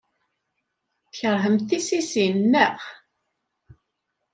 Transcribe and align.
Tkeṛhemt 1.07 1.67
tissisin, 1.69 2.37
naɣ? 2.51 2.77